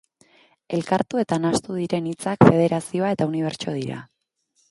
[0.77, 4.03] Elkartu eta nahastu diren hitzak, federazioa eta unibertso dira.